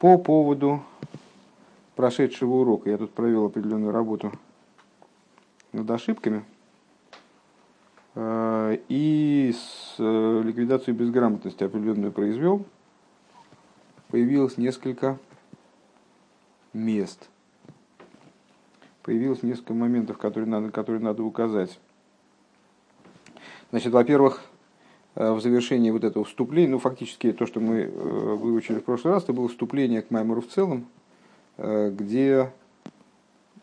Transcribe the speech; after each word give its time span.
По 0.00 0.16
поводу 0.16 0.82
прошедшего 1.94 2.62
урока 2.62 2.88
я 2.88 2.96
тут 2.96 3.12
провел 3.12 3.44
определенную 3.44 3.92
работу 3.92 4.32
над 5.72 5.90
ошибками 5.90 6.42
э, 8.14 8.78
и 8.88 9.54
с 9.54 9.96
э, 9.98 10.42
ликвидацией 10.42 10.96
безграмотности 10.96 11.64
определенную 11.64 12.12
произвел. 12.12 12.64
Появилось 14.08 14.56
несколько 14.56 15.18
мест. 16.72 17.28
Появилось 19.02 19.42
несколько 19.42 19.74
моментов, 19.74 20.16
которые 20.16 20.48
надо, 20.48 20.70
которые 20.70 21.02
надо 21.02 21.22
указать. 21.22 21.78
Значит, 23.70 23.92
во-первых, 23.92 24.49
в 25.14 25.40
завершении 25.40 25.90
вот 25.90 26.04
этого 26.04 26.24
вступления, 26.24 26.70
ну, 26.70 26.78
фактически 26.78 27.32
то, 27.32 27.46
что 27.46 27.60
мы 27.60 27.86
выучили 27.86 28.78
в 28.78 28.84
прошлый 28.84 29.14
раз, 29.14 29.24
это 29.24 29.32
было 29.32 29.48
вступление 29.48 30.02
к 30.02 30.10
Маймору 30.10 30.40
в 30.40 30.48
целом, 30.48 30.86
Э, 31.62 31.90
где 31.90 32.50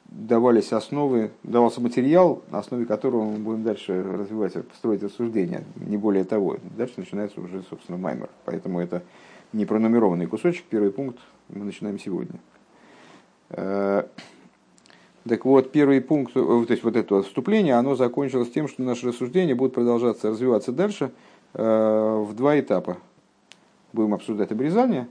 давались 0.05 0.71
основы, 0.71 1.31
давался 1.41 1.81
материал, 1.81 2.43
на 2.51 2.59
основе 2.59 2.85
которого 2.85 3.23
мы 3.23 3.39
будем 3.39 3.63
дальше 3.63 4.03
развивать, 4.03 4.53
строить 4.75 5.01
рассуждения, 5.01 5.63
не 5.75 5.97
более 5.97 6.23
того. 6.23 6.57
Дальше 6.77 6.93
начинается 6.97 7.41
уже, 7.41 7.63
собственно, 7.63 7.97
маймер. 7.97 8.29
Поэтому 8.45 8.79
это 8.79 9.01
не 9.51 9.65
пронумерованный 9.65 10.27
кусочек, 10.27 10.65
первый 10.69 10.91
пункт 10.91 11.19
мы 11.49 11.65
начинаем 11.65 11.97
сегодня. 11.97 12.39
Э, 13.49 14.03
так 15.27 15.43
вот, 15.43 15.71
первый 15.71 15.99
пункт, 15.99 16.33
э, 16.35 16.39
то 16.39 16.65
есть 16.69 16.83
вот 16.83 16.95
это 16.95 17.23
вступление, 17.23 17.73
оно 17.73 17.95
закончилось 17.95 18.51
тем, 18.51 18.67
что 18.67 18.83
наши 18.83 19.07
рассуждения 19.07 19.55
будут 19.55 19.73
продолжаться, 19.73 20.29
развиваться 20.29 20.71
дальше 20.71 21.11
в 21.57 22.33
два 22.33 22.59
этапа. 22.59 22.97
Будем 23.91 24.13
обсуждать 24.13 24.51
обрезание, 24.51 25.07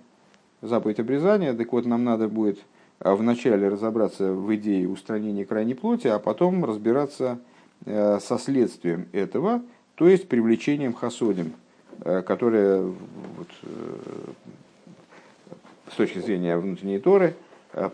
заповедь 0.63 1.01
обрезания, 1.01 1.53
так 1.53 1.73
вот 1.73 1.87
нам 1.87 2.05
надо 2.05 2.29
будет 2.29 2.59
а 2.99 3.15
вначале 3.15 3.69
разобраться 3.69 4.33
в 4.33 4.55
идее 4.55 4.89
устранения 4.89 5.45
крайней 5.45 5.75
плоти, 5.75 6.09
а 6.09 6.19
потом 6.19 6.65
разбираться 6.65 7.39
э, 7.85 8.19
со 8.21 8.39
следствием 8.39 9.09
этого, 9.13 9.63
то 9.97 10.09
есть 10.09 10.29
привлечением 10.29 10.95
хасодим, 10.95 11.53
э, 12.01 12.23
которое 12.23 12.81
вот, 12.81 13.49
э, 13.63 13.69
с 15.93 15.97
точки 15.97 16.19
зрения 16.21 16.57
внутренней 16.57 16.99
Торы 16.99 17.35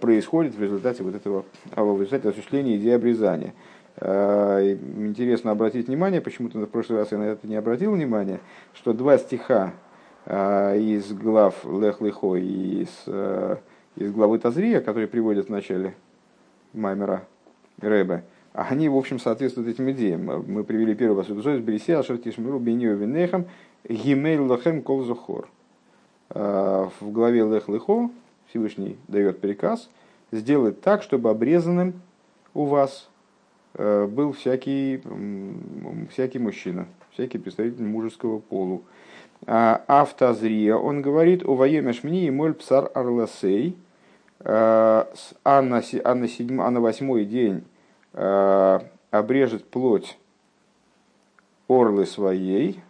происходит 0.00 0.55
в 0.55 0.62
результате 0.62 1.03
вот 1.03 1.14
этого 1.17 1.45
в 1.75 2.00
результате 2.00 2.28
осуществления 2.28 2.77
идеи 2.77 2.92
обрезания. 2.92 3.53
Интересно 3.97 5.51
обратить 5.51 5.89
внимание, 5.89 6.21
почему-то 6.21 6.59
в 6.59 6.67
прошлый 6.67 6.98
раз 6.98 7.12
я 7.12 7.19
на 7.19 7.25
это 7.25 7.47
не 7.47 7.57
обратил 7.57 7.93
внимания, 7.93 8.41
что 8.75 8.93
два 8.93 9.19
стиха 9.19 9.75
из 10.27 11.12
глав 11.12 11.65
Лех 11.65 12.01
Лехо 12.01 12.37
и 12.37 12.83
из 12.83 13.09
из 13.97 14.11
главы 14.11 14.39
Тазрия, 14.39 14.81
которые 14.81 15.09
приводят 15.09 15.48
в 15.48 15.51
начале 15.51 15.95
Маймера 16.73 17.27
Рэбе, 17.81 18.25
они, 18.55 18.89
в 18.89 18.97
общем, 18.97 19.19
соответствуют 19.19 19.69
этим 19.69 19.91
идеям. 19.91 20.25
Мы 20.25 20.65
привели 20.65 20.95
первый 20.95 21.17
посуду. 21.17 21.43
Берися, 21.61 21.98
Ашартишмиру, 21.98 22.59
Бению, 22.59 22.97
Венехам, 22.97 23.47
Гимель 23.89 24.41
Лахем 24.41 24.83
Колзухор. 24.83 25.48
В 26.31 26.93
главе 27.01 27.43
Лех 27.43 27.69
Лехо 27.69 28.11
Всевышний 28.48 28.98
дает 29.09 29.41
приказ 29.41 29.91
сделать 30.31 30.81
так, 30.81 31.03
чтобы 31.03 31.31
обрезанным 31.31 32.01
у 32.55 32.65
вас 32.65 33.09
э, 33.09 33.11
был 33.75 34.33
всякий, 34.33 35.03
всякий 36.11 36.39
мужчина, 36.39 36.87
всякий 37.12 37.39
представитель 37.39 37.84
мужеского 37.84 38.39
полу. 38.39 38.83
А, 39.47 39.83
автозрия, 39.89 40.77
он 40.77 41.03
говорит, 41.03 41.45
у 41.45 41.55
воемеш 41.55 42.05
мне 42.05 42.27
и 42.27 42.31
моль 42.31 42.55
псар 42.55 42.91
арласей, 42.95 43.77
а, 44.41 45.09
а 45.45 45.62
на, 45.62 45.83
а, 46.05 46.14
на 46.14 46.29
седьм, 46.29 46.61
а 46.61 46.70
на 46.70 46.81
восьмой 46.81 47.25
день 47.25 47.64
а, 48.12 48.87
обрежет 49.11 49.69
плоть 49.69 50.17
орлы 51.69 52.07
своей. 52.07 52.80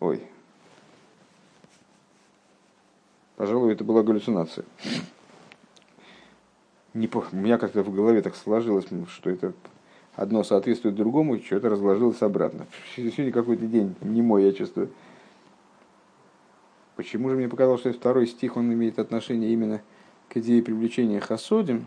Ой. 0.00 0.22
Пожалуй, 3.36 3.72
это 3.72 3.84
была 3.84 4.02
галлюцинация. 4.02 4.64
Не, 6.94 7.10
у 7.12 7.36
меня 7.36 7.58
как-то 7.58 7.82
в 7.82 7.92
голове 7.92 8.22
так 8.22 8.36
сложилось, 8.36 8.86
что 9.08 9.30
это 9.30 9.52
одно 10.14 10.44
соответствует 10.44 10.94
другому, 10.94 11.40
что-то 11.40 11.68
разложилось 11.68 12.22
обратно. 12.22 12.66
Сегодня 12.94 13.32
какой-то 13.32 13.66
день 13.66 13.96
не 14.00 14.22
мой, 14.22 14.44
я 14.44 14.52
чувствую. 14.52 14.90
Почему 16.94 17.28
же 17.28 17.36
мне 17.36 17.48
показалось, 17.48 17.80
что 17.80 17.92
второй 17.92 18.28
стих, 18.28 18.56
он 18.56 18.72
имеет 18.72 19.00
отношение 19.00 19.52
именно 19.52 19.82
к 20.28 20.36
идее 20.36 20.62
привлечения 20.62 21.18
хасодим? 21.18 21.86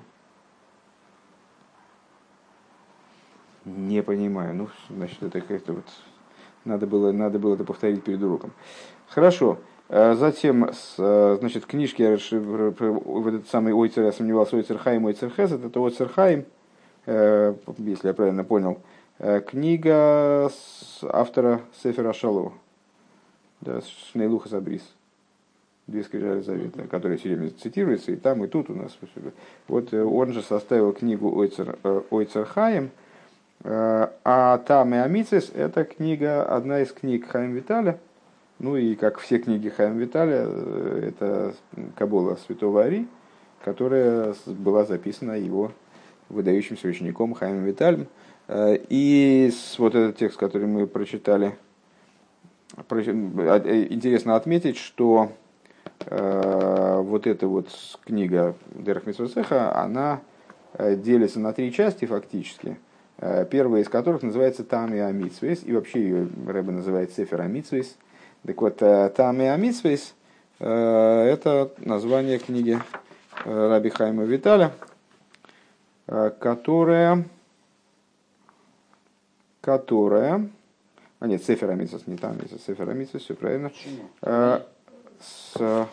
Не 3.64 4.04
понимаю. 4.04 4.54
Ну, 4.56 4.70
значит, 4.90 5.24
это 5.24 5.40
как-то 5.40 5.74
вот... 5.74 5.86
Надо 6.66 6.86
было, 6.86 7.14
надо 7.14 7.40
было 7.40 7.56
это 7.56 7.64
повторить 7.64 8.04
перед 8.04 8.22
уроком. 8.22 8.52
Хорошо. 9.08 9.58
А 9.90 10.16
затем, 10.16 10.70
значит, 10.98 11.64
в 11.64 11.68
книжке 11.68 12.18
в 12.32 13.28
этот 13.28 13.48
самый 13.48 13.74
Ойцер, 13.74 14.04
я 14.04 14.12
сомневался, 14.12 14.58
Ойцер 14.58 14.78
Хайм, 14.78 15.06
Ойцер 15.06 15.30
Хесед, 15.30 15.64
это 15.64 15.80
Ойцер 15.80 16.10
Хайм, 16.10 16.46
Э, 17.08 17.56
если 17.78 18.10
я 18.10 18.14
правильно 18.14 18.44
понял, 18.44 18.80
э, 19.20 19.40
книга 19.40 20.52
автора 21.04 21.62
Сефера 21.82 22.12
Шалу, 22.12 22.52
да, 23.62 23.80
Шнейлуха 24.12 24.50
Сабрис, 24.50 24.82
две 25.88 26.04
скрижали 26.04 26.42
завета, 26.42 26.84
которая 26.84 27.18
все 27.18 27.30
время 27.30 27.52
цитируется, 27.52 28.12
и 28.12 28.18
там, 28.18 28.44
и 28.44 28.48
тут 28.48 28.70
у 28.70 28.76
нас. 28.76 29.00
Вот 29.70 29.94
э, 29.94 30.04
он 30.04 30.34
же 30.34 30.42
составил 30.42 30.92
книгу 30.92 31.34
Ойцер, 31.34 31.78
Ойцер 32.12 32.44
Хаим, 32.44 32.92
а 33.64 34.58
там 34.68 34.94
и 34.94 34.98
Амицис– 34.98 35.50
это 35.56 35.84
книга, 35.86 36.44
одна 36.44 36.82
из 36.82 36.92
книг 36.92 37.28
Хаим 37.30 37.54
Виталя, 37.54 38.00
ну 38.60 38.76
и 38.76 38.96
как 38.96 39.20
все 39.20 39.40
книги 39.40 39.70
Хаим 39.70 39.98
Виталя, 39.98 40.48
это 41.02 41.54
Кабола 41.96 42.38
Святого 42.46 42.84
Ари, 42.84 43.08
которая 43.64 44.34
была 44.46 44.86
записана 44.86 45.34
его 45.34 45.72
выдающимся 46.30 46.88
учеником 46.88 47.34
Хаймом 47.34 47.64
Витальем. 47.64 48.08
Э, 48.48 48.78
и 48.90 49.52
вот 49.78 49.96
этот 49.96 50.18
текст, 50.18 50.38
который 50.38 50.68
мы 50.68 50.88
прочитали, 50.88 51.58
э, 52.90 53.88
интересно 53.90 54.36
отметить, 54.36 54.78
что 54.78 55.32
э, 56.06 57.00
вот 57.02 57.28
эта 57.28 57.48
вот 57.48 57.70
книга 58.06 58.56
דרך 58.74 59.06
מצוותיך, 59.06 59.76
она 59.76 60.22
делится 60.78 61.40
на 61.40 61.54
три 61.54 61.72
части 61.72 62.06
фактически. 62.06 62.78
Первая 63.50 63.82
из 63.82 63.90
которых 63.90 64.22
называется 64.22 64.64
טעמי 64.64 64.94
המצוות, 64.94 65.64
и 65.64 65.74
вообще 65.74 66.02
ее 66.02 66.30
Ребе 66.46 66.72
называет 66.72 67.12
ספר 67.14 67.42
המצוות. 67.42 67.98
Так 68.46 68.62
вот, 68.62 68.78
טעמי 68.78 69.42
המצוות– 69.42 70.14
это 70.60 71.72
название 71.80 72.40
книги 72.40 72.80
раби 73.46 73.90
Хайма 73.90 74.24
Виталя, 74.24 74.72
Э, 76.08 76.32
которая, 76.40 77.26
которая, 79.60 80.50
а 81.20 81.28
нет, 81.28 81.44
ספר 81.44 81.70
המצוות, 81.70 82.08
не 82.08 82.16
טעמי 82.16 82.32
המצוות, 82.32 82.62
ספר 82.66 82.90
המצוות, 82.90 83.24
все 83.24 83.34
правильно. 83.34 83.74
А, 84.22 84.66
с, 85.20 85.88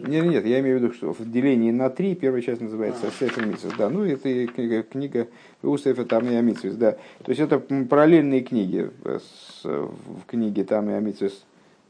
нет, 0.00 0.24
нет, 0.24 0.44
я 0.44 0.58
имею 0.58 0.78
в 0.78 0.82
виду, 0.82 0.92
что 0.92 1.12
в 1.12 1.30
делении 1.30 1.70
на 1.70 1.90
три 1.90 2.16
первая 2.16 2.42
часть 2.42 2.60
называется 2.60 3.06
а. 3.06 3.10
Сефер 3.12 3.44
Амитсос, 3.44 3.72
да, 3.78 3.88
ну 3.88 4.04
это 4.04 4.48
книга, 4.48 4.82
книга 4.82 5.28
у 5.62 5.78
Сефер 5.78 6.06
там 6.06 6.28
и 6.28 6.34
Амитсос, 6.34 6.74
да. 6.74 6.92
То 7.22 7.28
есть 7.28 7.40
это 7.40 7.60
параллельные 7.60 8.40
книги 8.40 8.90
э, 9.04 9.20
с, 9.20 9.62
в 9.62 10.26
книге 10.26 10.64
там 10.64 10.90
и 10.90 10.94
Амитсос 10.94 11.44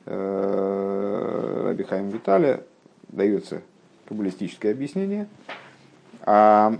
э, 0.06 1.62
Рабихаем 1.66 2.08
Виталя 2.08 2.64
дается 3.08 3.62
каббалистическое 4.06 4.72
объяснение, 4.72 5.28
а 6.22 6.78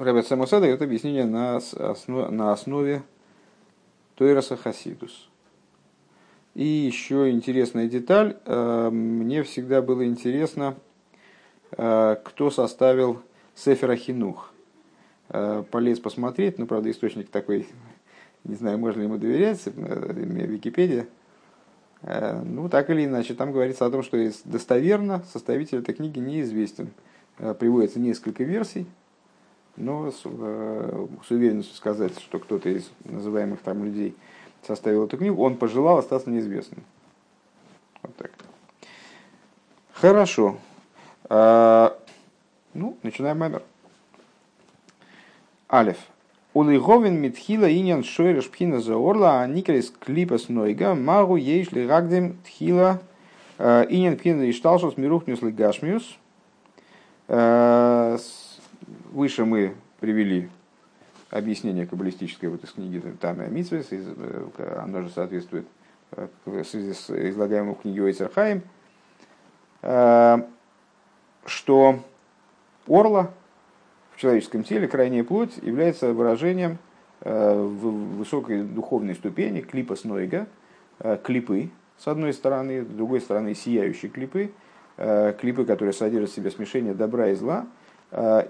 Ребет 0.00 0.26
Самуса 0.26 0.60
дает 0.60 0.82
объяснение 0.82 1.24
на, 1.24 1.56
основ, 1.56 2.30
на 2.30 2.52
основе 2.52 3.02
Тойраса 4.16 4.56
Хасидус. 4.56 5.28
И 6.54 6.64
еще 6.64 7.30
интересная 7.30 7.88
деталь. 7.88 8.36
Э, 8.44 8.90
мне 8.90 9.42
всегда 9.42 9.82
было 9.82 10.06
интересно, 10.06 10.76
э, 11.72 12.16
кто 12.24 12.50
составил 12.50 13.22
Сефера 13.54 13.96
Хинух. 13.96 14.50
Полез 15.70 15.98
посмотреть, 16.00 16.58
ну, 16.58 16.66
правда, 16.66 16.90
источник 16.90 17.30
такой, 17.30 17.66
не 18.44 18.54
знаю, 18.54 18.78
можно 18.78 19.00
ли 19.00 19.06
ему 19.06 19.18
доверять, 19.18 19.60
Википедия. 19.66 21.06
Ну, 22.02 22.68
так 22.68 22.90
или 22.90 23.06
иначе, 23.06 23.34
там 23.34 23.52
говорится 23.52 23.86
о 23.86 23.90
том, 23.90 24.02
что 24.02 24.30
достоверно 24.44 25.24
составитель 25.32 25.78
этой 25.78 25.94
книги 25.94 26.18
неизвестен. 26.18 26.90
Приводится 27.58 27.98
несколько 27.98 28.44
версий, 28.44 28.86
но 29.76 30.10
с, 30.12 30.20
э, 30.24 31.06
с 31.26 31.30
уверенностью 31.32 31.74
сказать, 31.74 32.16
что 32.20 32.38
кто-то 32.38 32.68
из 32.68 32.88
называемых 33.04 33.60
там 33.60 33.84
людей 33.84 34.14
составил 34.64 35.06
эту 35.06 35.16
книгу, 35.16 35.42
он 35.42 35.56
пожелал 35.56 35.98
остаться 35.98 36.30
неизвестным. 36.30 36.84
Вот 38.02 38.14
так. 38.16 38.30
Хорошо. 39.94 40.58
Ну, 41.28 42.98
начинаем 43.02 43.38
маймер. 43.38 43.62
Алиф. 45.68 45.96
Улиговин 46.54 47.20
митхила 47.20 47.70
иньян 47.70 48.04
шойреш 48.04 48.48
пхина 48.48 48.80
за 48.80 48.94
орла, 48.94 49.42
а 49.42 49.46
никрис 49.48 49.92
клипас 49.98 50.48
нойга, 50.48 50.94
магу 50.94 51.36
ейшли 51.36 51.84
рагдем 51.86 52.38
тхила 52.44 53.02
иньян 53.58 54.16
пхина 54.16 54.48
ишталшус 54.48 54.96
мирухнюс 54.96 55.40
гашмиус. 55.40 56.16
А, 57.26 58.16
выше 59.10 59.44
мы 59.44 59.74
привели 59.98 60.48
объяснение 61.30 61.86
каббалистическое 61.86 62.48
вот 62.48 62.62
из 62.62 62.70
книги 62.70 63.02
Тами 63.20 63.46
Амитсвес, 63.46 63.88
оно 64.80 65.02
же 65.02 65.10
соответствует 65.10 65.66
в 66.44 66.64
связи 66.64 66.92
с 66.92 67.10
излагаемым 67.10 67.74
в 67.74 67.80
книге 67.80 68.14
что 71.46 72.00
орла 72.86 73.30
в 74.14 74.20
человеческом 74.20 74.64
теле, 74.64 74.88
крайняя 74.88 75.24
плоть, 75.24 75.56
является 75.62 76.12
выражением 76.12 76.78
высокой 77.20 78.62
духовной 78.62 79.14
ступени, 79.14 79.60
клипа 79.60 79.96
снойга, 79.96 80.46
клипы, 81.22 81.70
с 81.96 82.06
одной 82.06 82.34
стороны, 82.34 82.82
с 82.82 82.86
другой 82.86 83.20
стороны, 83.20 83.54
сияющие 83.54 84.10
клипы, 84.10 84.50
клипы, 84.96 85.64
которые 85.64 85.94
содержат 85.94 86.30
в 86.30 86.34
себе 86.34 86.50
смешение 86.50 86.92
добра 86.92 87.28
и 87.28 87.34
зла. 87.34 87.66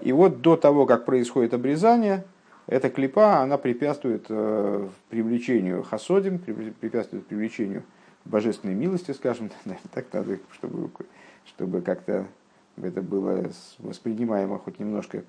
И 0.01 0.11
вот 0.11 0.41
до 0.41 0.57
того, 0.57 0.85
как 0.85 1.05
происходит 1.05 1.53
обрезание, 1.53 2.25
эта 2.67 2.89
клипа, 2.89 3.41
она 3.41 3.57
препятствует 3.57 4.25
э, 4.29 4.87
привлечению 5.09 5.83
хасодим, 5.83 6.39
препятствует 6.39 7.27
привлечению 7.27 7.83
божественной 8.25 8.73
милости, 8.73 9.11
скажем, 9.11 9.51
так 9.93 10.11
надо, 10.11 10.39
чтобы, 10.51 10.89
чтобы 11.45 11.81
как-то 11.81 12.25
это 12.81 13.01
было 13.03 13.51
воспринимаемо 13.77 14.57
хоть 14.57 14.79
немножко, 14.79 15.23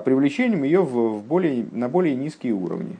привлечением 0.00 0.62
ее 0.64 0.82
в, 0.82 1.18
в 1.18 1.22
более, 1.24 1.66
на 1.72 1.88
более 1.88 2.14
низкие 2.14 2.52
уровни. 2.52 2.96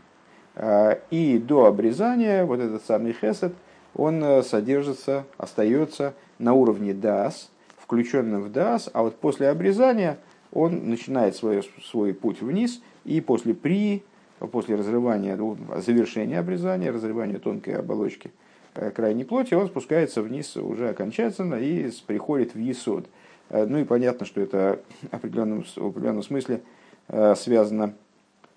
А, 0.54 0.98
и 1.10 1.38
до 1.38 1.66
обрезания 1.66 2.44
вот 2.44 2.60
этот 2.60 2.84
самый 2.84 3.12
хесед, 3.12 3.52
он 3.94 4.22
э, 4.22 4.42
содержится, 4.42 5.24
остается 5.38 6.14
на 6.38 6.52
уровне 6.52 6.92
дас, 6.92 7.50
включенным 7.78 8.42
в 8.42 8.52
дас, 8.52 8.90
а 8.92 9.02
вот 9.02 9.16
после 9.16 9.48
обрезания 9.48 10.18
он 10.52 10.90
начинает 10.90 11.34
свой, 11.36 11.62
свой 11.82 12.14
путь 12.14 12.42
вниз– 12.42 12.80
и 13.06 13.20
после 13.20 13.54
при, 13.54 14.02
после 14.50 14.74
разрывания, 14.74 15.36
ну, 15.36 15.56
завершения 15.76 16.40
обрезания, 16.40 16.92
разрывания 16.92 17.38
тонкой 17.38 17.76
оболочки 17.76 18.32
э, 18.74 18.90
крайней 18.90 19.24
плоти, 19.24 19.54
он 19.54 19.68
спускается 19.68 20.22
вниз 20.22 20.56
уже 20.56 20.90
окончательно 20.90 21.54
и 21.54 21.90
приходит 22.06 22.54
в 22.54 22.58
Есод. 22.58 23.06
Э, 23.50 23.66
ну 23.66 23.78
и 23.78 23.84
понятно, 23.84 24.26
что 24.26 24.40
это 24.40 24.80
в 25.10 25.14
определенном, 25.14 25.64
в 25.64 25.86
определенном 25.86 26.22
смысле 26.22 26.62
э, 27.08 27.34
связано 27.34 27.94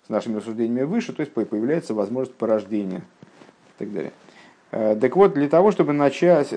с 0.06 0.08
нашими 0.08 0.36
рассуждениями 0.36 0.82
выше, 0.82 1.12
то 1.12 1.20
есть 1.20 1.32
появляется 1.32 1.94
возможность 1.94 2.36
порождения 2.36 2.98
и 2.98 3.78
так 3.78 3.92
далее. 3.92 4.12
Так 4.70 5.16
вот, 5.16 5.34
для 5.34 5.48
того, 5.48 5.72
чтобы 5.72 5.92
начать 5.92 6.54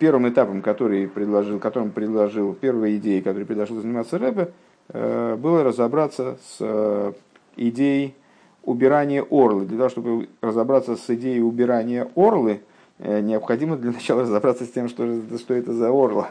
первым 0.00 0.28
этапом, 0.28 0.60
который 0.60 1.06
предложил, 1.06 1.60
которым 1.60 1.92
предложил, 1.92 2.52
первой 2.52 2.96
идеей, 2.96 3.22
которой 3.22 3.44
предложил 3.44 3.80
заниматься 3.80 4.18
Рэбе, 4.18 4.50
было 4.92 5.62
разобраться 5.62 6.36
с 6.58 7.14
идеей 7.56 8.16
убирания 8.64 9.22
орлы. 9.22 9.66
Для 9.66 9.76
того, 9.76 9.88
чтобы 9.88 10.28
разобраться 10.40 10.96
с 10.96 11.10
идеей 11.10 11.40
убирания 11.40 12.08
орлы, 12.14 12.60
э, 12.98 13.20
необходимо 13.20 13.76
для 13.76 13.92
начала 13.92 14.22
разобраться 14.22 14.64
с 14.64 14.70
тем, 14.70 14.88
что, 14.88 15.20
что 15.38 15.54
это 15.54 15.72
за 15.72 15.88
орла. 15.88 16.30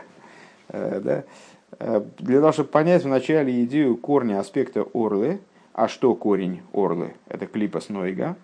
Э, 0.73 0.99
да? 1.01 1.23
Э, 1.79 2.03
для 2.19 2.39
того, 2.39 2.51
чтобы 2.51 2.69
понять 2.69 3.03
вначале 3.03 3.63
идею 3.63 3.95
корня 3.95 4.39
аспекта 4.39 4.85
орлы, 4.93 5.39
а 5.73 5.87
что 5.87 6.13
корень 6.15 6.61
орлы? 6.73 7.13
Это 7.29 7.47
клипа 7.47 7.79
Нойга. 7.87 8.35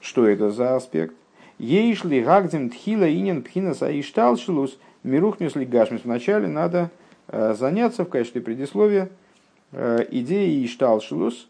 Что 0.00 0.28
это 0.28 0.50
за 0.50 0.76
аспект? 0.76 1.14
Ейшли 1.58 2.20
гагдем 2.20 2.68
тхила 2.70 3.10
инин 3.10 3.42
пхинаса 3.42 3.88
ишталшилус 3.98 4.78
мирухнюс 5.02 5.56
ли 5.56 5.64
гашмис. 5.64 6.02
Вначале 6.04 6.46
надо 6.46 6.90
заняться 7.26 8.04
в 8.04 8.08
качестве 8.08 8.40
предисловия 8.40 9.08
идеей 9.72 10.64
ишталшилус, 10.64 11.48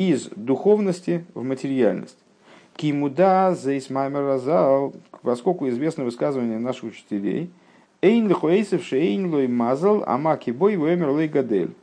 из 0.00 0.30
духовности 0.34 1.26
в 1.34 1.42
материальность. 1.42 2.16
Кимуда 2.74 3.54
зейсмаймер 3.54 4.22
разал, 4.22 4.94
поскольку 5.20 5.68
известно 5.68 6.04
высказывание 6.04 6.58
наших 6.58 6.84
учителей, 6.84 7.50
Эйн 8.02 8.28
лихуэйсев 8.28 8.84
шейн 8.84 9.30
лой 9.30 9.48
мазал, 9.48 10.02
амаки 10.06 10.50
бой 10.50 10.76
вэмер 10.76 11.10
лой 11.10 11.28
гадель. 11.28 11.74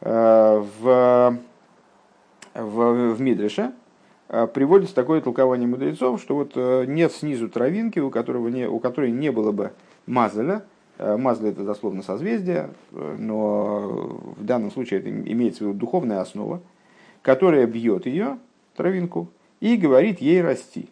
В, 0.00 1.38
в, 2.54 3.14
в 3.14 3.20
Мидреше 3.20 3.72
э, 4.28 4.46
приводится 4.46 4.94
такое 4.94 5.20
толкование 5.20 5.66
мудрецов, 5.66 6.20
что 6.20 6.36
вот 6.36 6.52
э, 6.54 6.84
нет 6.86 7.10
снизу 7.10 7.48
травинки, 7.48 7.98
у, 7.98 8.10
которого 8.10 8.46
не, 8.46 8.68
у 8.68 8.78
которой 8.78 9.10
не 9.10 9.32
было 9.32 9.50
бы 9.50 9.72
мазаля, 10.06 10.64
Мазля 10.98 11.50
это 11.50 11.62
дословно 11.62 12.02
созвездие, 12.02 12.70
но 12.90 14.18
в 14.36 14.44
данном 14.44 14.72
случае 14.72 14.98
это 14.98 15.10
имеется 15.10 15.62
в 15.62 15.68
виду 15.68 15.78
духовная 15.78 16.20
основа 16.20 16.60
которая 17.22 17.66
бьет 17.66 18.06
ее, 18.06 18.38
травинку, 18.74 19.28
и 19.60 19.76
говорит 19.76 20.20
ей 20.20 20.40
расти. 20.42 20.88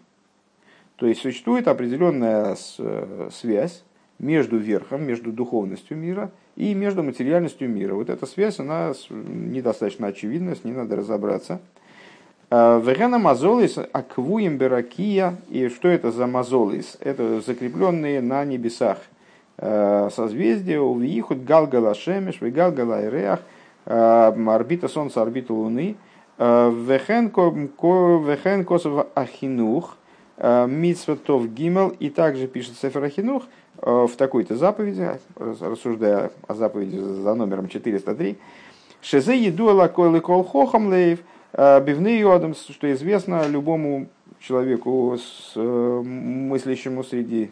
То 0.97 1.07
есть 1.07 1.21
существует 1.21 1.69
определенная 1.69 2.57
э, 2.79 3.29
связь 3.33 3.85
между 4.19 4.57
верхом, 4.57 5.05
между 5.05 5.33
духовностью 5.33 5.97
мира 5.97 6.31
и 6.57 6.75
между 6.75 7.03
материальностью 7.03 7.69
мира. 7.69 7.95
Вот 7.95 8.11
эта 8.11 8.27
связь, 8.27 8.59
она 8.61 8.93
недостаточно 9.11 10.09
очевидна, 10.09 10.55
с 10.55 10.65
ней 10.65 10.73
надо 10.73 10.97
разобраться. 10.97 11.61
А, 12.51 12.81
Вегена 12.81 13.19
мазолис 13.19 13.79
аквуем 13.93 14.57
беракия. 14.57 15.37
И 15.49 15.69
что 15.69 15.89
это 15.89 16.11
за 16.11 16.27
мазолис? 16.27 16.97
Это 17.01 17.41
закрепленные 17.41 18.21
на 18.21 18.45
небесах 18.45 18.99
э, 19.59 20.11
созвездия. 20.13 20.81
Увиихут 20.81 21.45
галгала 21.45 21.95
шемеш, 21.95 22.41
вегалгала 22.41 23.05
иреах, 23.05 23.41
э, 23.85 24.33
орбита 24.47 24.89
Солнца, 24.89 25.23
орбита 25.23 25.53
Луны– 25.53 25.97
Вехен 26.39 27.31
косов 28.65 29.07
ахинух, 29.15 29.97
митсватов 30.39 31.53
гимел, 31.55 31.89
и 31.99 32.11
также 32.11 32.47
пишет 32.47 32.77
Сефер 32.77 33.05
Ахинух 33.05 33.45
в 33.83 34.11
такой-то 34.17 34.57
заповеди, 34.57 35.11
рассуждая 35.37 36.31
о 36.47 36.55
заповеди 36.55 36.99
за 36.99 37.35
номером 37.35 37.69
403, 37.69 38.37
Шезе 39.03 39.39
еду 39.39 39.67
лакойлы 39.67 40.21
кол 40.21 40.43
хохам 40.43 40.89
лейв, 40.89 41.21
э, 41.53 41.81
бивны 41.81 42.19
йодам, 42.19 42.55
что 42.55 42.93
известно 42.93 43.47
любому 43.47 44.09
человеку, 44.41 45.17
с, 45.17 45.55
мыслящему 45.55 47.05
среди 47.05 47.51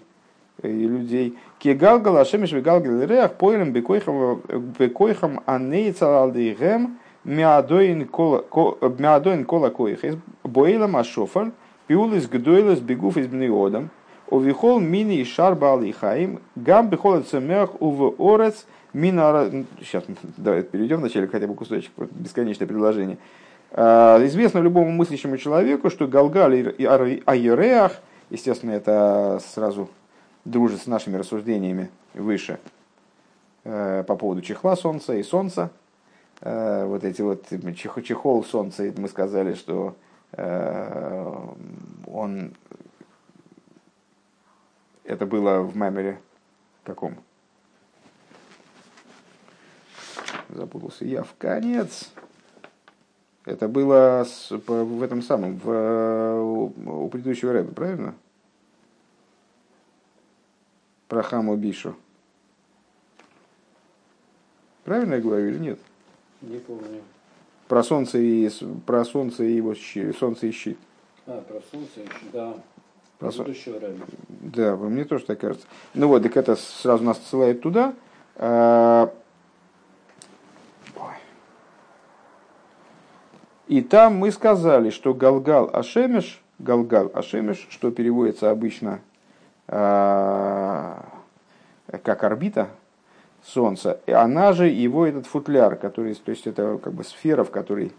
людей. 0.62 1.38
Кегалгал 1.59 2.16
ашемиш 2.19 2.52
вегалгал 2.52 3.02
реах 3.02 3.35
пойлем 3.35 3.73
бекойхам 3.73 5.40
анейцалалдейгем, 5.47 6.99
Миадоин 7.25 8.07
кола 8.07 9.71
коихес, 9.71 10.16
боилам 10.43 10.97
ашофар, 10.97 11.52
пиулис 11.87 12.26
гдойлес 12.28 12.81
бегуф 12.81 13.16
из 13.16 13.28
бнеодам, 13.28 13.90
овихол 14.31 14.81
мини 14.81 15.21
и 15.21 15.25
шарба 15.25 15.75
алихаим, 15.75 16.40
гам 16.57 16.88
бихол 16.88 17.23
цемех 17.23 17.81
ув 17.81 18.19
орец 18.19 18.66
минара... 18.93 19.50
Сейчас, 19.81 20.04
давай 20.37 20.62
перейдем 20.62 20.99
вначале 20.99 21.26
хотя 21.26 21.47
бы 21.47 21.54
кусочек, 21.54 21.93
бесконечное 21.97 22.66
предложение. 22.66 23.19
Известно 23.73 24.61
любому 24.61 24.90
мыслящему 24.93 25.37
человеку, 25.37 25.90
что 25.90 26.07
Галгаль 26.07 26.75
и 26.78 26.85
Айореах, 26.85 28.00
естественно, 28.31 28.71
это 28.71 29.40
сразу 29.52 29.88
дружит 30.45 30.83
с 30.83 30.87
нашими 30.87 31.16
рассуждениями 31.16 31.90
выше 32.14 32.61
по 33.64 34.16
поводу 34.16 34.43
чехла 34.43 34.76
Солнца 34.76 35.14
и 35.14 35.25
Солнца, 35.25 35.73
Э, 36.40 36.85
вот 36.85 37.04
эти 37.04 37.23
вот 37.23 37.47
чехол 37.75 38.45
солнца, 38.45 38.93
мы 38.97 39.09
сказали, 39.09 39.54
что 39.54 39.95
э, 40.33 41.35
он 42.07 42.52
это 45.05 45.27
было 45.27 45.61
в 45.61 45.77
меморе 45.77 46.21
каком? 46.85 47.17
Запутался 50.49 51.05
я 51.05 51.23
в 51.23 51.35
конец. 51.37 52.11
Это 53.45 53.69
было 53.69 54.25
с, 54.27 54.51
в 54.51 55.03
этом 55.03 55.21
самом, 55.21 55.59
в, 55.59 56.41
у 56.41 57.09
предыдущего 57.09 57.53
рэба, 57.53 57.75
правильно? 57.75 58.15
Про 61.09 61.23
Хаму 61.23 61.57
Бишу. 61.57 61.97
Правильно 64.85 65.15
я 65.15 65.21
говорю 65.21 65.49
или 65.49 65.59
нет? 65.59 65.79
Не 66.41 66.59
помню. 66.59 67.03
Про 67.69 67.83
солнце 67.83 68.19
и 68.19 68.51
про 68.87 69.05
солнце 69.05 69.45
и 69.45 69.57
его 69.57 69.75
щит, 69.75 70.17
солнце 70.17 70.47
и 70.47 70.51
щит. 70.51 70.79
А, 71.27 71.41
про 71.43 71.61
солнце 71.71 72.01
и 72.01 72.05
щит, 72.05 72.31
да. 72.33 72.55
Про 73.31 73.45
предыдущего 73.45 73.81
рэба. 73.81 74.07
Да, 74.28 74.76
мне 74.76 75.04
тоже 75.04 75.25
так 75.25 75.40
кажется. 75.40 75.66
Ну 75.95 76.09
вот, 76.09 76.23
так 76.23 76.37
это 76.37 76.57
сразу 76.57 77.04
нас 77.04 77.21
ссылает 77.25 77.61
туда, 77.61 77.95
Э, 78.37 79.09
и 83.69 83.81
там 83.81 84.16
мы 84.16 84.33
сказали, 84.33 84.90
что 84.90 85.14
Галгал 85.14 85.71
Ашемеш, 85.73 86.43
Галгал 86.59 87.11
Ашемеш, 87.14 87.66
что 87.71 87.90
переводится 87.90 88.50
обычно 88.50 89.00
э, 89.69 90.95
как 92.02 92.25
орбита 92.25 92.69
Солнца, 93.45 94.00
и 94.07 94.12
она 94.12 94.52
же 94.52 94.69
его 94.69 95.07
этот 95.07 95.26
футляр, 95.26 95.76
который, 95.76 96.14
то 96.14 96.31
есть 96.31 96.47
это 96.47 96.78
как 96.83 96.93
бы 96.93 97.04
сфера, 97.04 97.45
в 97.45 97.50
которой, 97.50 97.93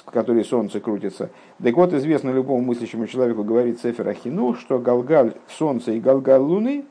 в 0.00 0.10
которой 0.10 0.44
Солнце 0.44 0.80
крутится. 0.80 1.30
Так 1.62 1.76
вот, 1.76 1.92
известно 1.92 2.30
любому 2.30 2.62
мыслящему 2.62 3.06
человеку, 3.06 3.44
говорит 3.44 3.80
Сефер 3.80 4.08
Ахину, 4.08 4.54
что 4.54 4.78
Галгаль 4.78 5.34
Солнца 5.48 5.92
и 5.92 6.00
Галгаль 6.00 6.40
Луны, 6.40 6.84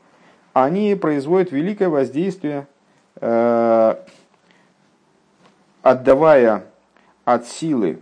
они 0.52 0.94
производят 0.94 1.50
великое 1.50 1.88
воздействие, 1.88 2.66
э, 3.20 3.94
отдавая 5.82 6.64
от 7.24 7.46
силы, 7.46 7.98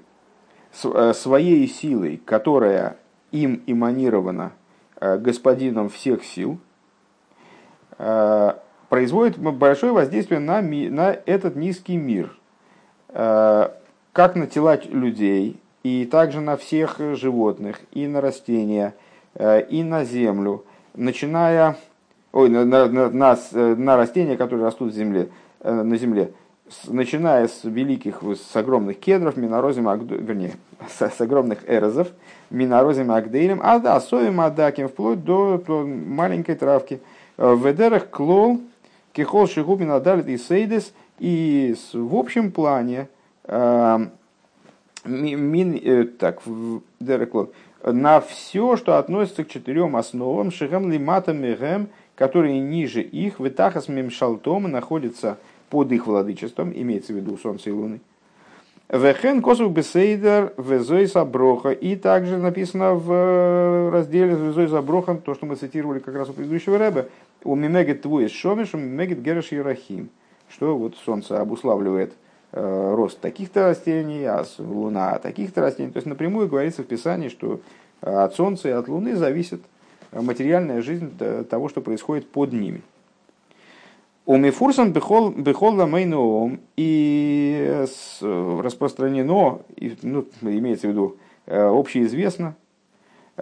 э, 0.84 1.12
своей 1.14 1.66
силой, 1.66 2.20
которая 2.24 2.96
им 3.30 3.62
эманирована 3.66 4.52
э, 5.00 5.16
господином 5.18 5.88
всех 5.88 6.24
сил, 6.24 6.58
производит 8.88 9.36
большое 9.38 9.92
воздействие 9.92 10.40
на, 10.40 10.62
ми, 10.62 10.88
на 10.88 11.12
этот 11.26 11.54
низкий 11.54 11.98
мир, 11.98 12.34
как 14.20 14.36
на 14.36 14.46
тела 14.46 14.78
людей, 14.90 15.56
и 15.82 16.04
также 16.04 16.42
на 16.42 16.58
всех 16.58 16.98
животных, 17.14 17.80
и 17.90 18.06
на 18.06 18.20
растения, 18.20 18.92
э, 19.34 19.62
и 19.62 19.82
на 19.82 20.04
землю, 20.04 20.62
начиная 20.94 21.78
ой, 22.30 22.50
на, 22.50 22.66
на, 22.66 22.86
на, 22.86 23.08
на, 23.08 23.38
на 23.76 23.96
растения, 23.96 24.36
которые 24.36 24.66
растут 24.66 24.92
в 24.92 24.94
земле, 24.94 25.30
э, 25.60 25.72
на 25.72 25.96
земле, 25.96 26.32
начиная 26.88 27.48
с 27.48 27.64
великих, 27.64 28.20
с 28.22 28.54
огромных 28.54 29.00
кедров, 29.00 29.38
минорозим, 29.38 29.88
вернее, 30.06 30.52
с, 30.98 31.00
с 31.00 31.18
огромных 31.22 31.60
эрозов, 31.66 32.08
минорозим 32.50 33.10
агдейлем, 33.12 33.60
а 33.62 33.78
да, 33.78 33.98
соем 34.02 34.42
адаким, 34.42 34.88
вплоть 34.90 35.24
до, 35.24 35.56
до 35.66 35.86
маленькой 35.86 36.56
травки. 36.56 37.00
В 37.38 37.66
ведерах 37.66 38.10
клол, 38.10 38.60
Кихол 39.14 39.48
Шигубин 39.48 39.90
Адалит 39.90 40.28
и 40.28 40.36
Сейдес, 40.36 40.92
и 41.18 41.74
в 41.94 42.14
общем 42.14 42.52
плане, 42.52 42.98
э, 42.98 43.19
мин, 45.04 45.80
э, 45.82 46.04
так, 46.04 46.40
на 47.82 48.20
все, 48.20 48.76
что 48.76 48.98
относится 48.98 49.44
к 49.44 49.48
четырем 49.48 49.96
основам, 49.96 50.50
Шигам 50.50 50.90
Лимата 50.90 51.32
Мегем, 51.32 51.88
которые 52.14 52.60
ниже 52.60 53.00
их, 53.02 53.40
Витахас 53.40 53.88
Мемшалтом 53.88 54.70
находятся 54.70 55.38
под 55.70 55.90
их 55.92 56.06
владычеством, 56.06 56.72
имеется 56.74 57.12
в 57.12 57.16
виду 57.16 57.38
Солнце 57.38 57.70
и 57.70 57.72
Луны. 57.72 58.00
Вехен 58.90 59.40
косов 59.40 59.72
бесейдер 59.72 60.52
везой 60.58 61.06
заброха. 61.06 61.70
И 61.70 61.94
также 61.94 62.38
написано 62.38 62.94
в 62.94 63.90
разделе 63.92 64.34
везой 64.34 64.66
заброха, 64.66 65.14
то, 65.14 65.34
что 65.34 65.46
мы 65.46 65.54
цитировали 65.54 66.00
как 66.00 66.16
раз 66.16 66.28
у 66.28 66.32
предыдущего 66.32 66.76
рэба, 66.76 67.06
у 67.44 67.54
мимегет 67.54 68.02
твой 68.02 68.28
шомиш, 68.28 68.74
у 68.74 68.78
мимегет 68.78 69.22
гереш 69.22 69.52
ирахим. 69.52 70.10
Что 70.48 70.76
вот 70.76 70.96
солнце 70.96 71.40
обуславливает 71.40 72.10
э, 72.10 72.14
рост 72.52 73.20
таких-то 73.20 73.62
растений, 73.66 74.24
а 74.24 74.44
луна 74.58 75.18
таких-то 75.18 75.60
растений. 75.60 75.90
То 75.90 75.98
есть 75.98 76.06
напрямую 76.06 76.48
говорится 76.48 76.82
в 76.82 76.86
Писании, 76.86 77.28
что 77.28 77.60
от 78.00 78.34
солнца 78.34 78.68
и 78.68 78.72
от 78.72 78.88
луны 78.88 79.14
зависит 79.16 79.60
материальная 80.12 80.82
жизнь 80.82 81.16
того, 81.48 81.68
что 81.68 81.80
происходит 81.80 82.28
под 82.30 82.52
ними. 82.52 82.82
У 84.26 84.36
Мифурсан 84.36 84.92
бехол 84.92 85.74
ламейноом 85.74 86.60
и 86.76 87.84
распространено, 88.20 89.60
ну, 90.02 90.28
имеется 90.42 90.86
в 90.86 90.90
виду 90.90 91.16
э, 91.46 91.60
общеизвестно, 91.60 92.54